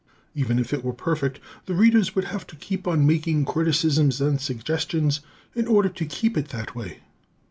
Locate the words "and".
4.19-4.41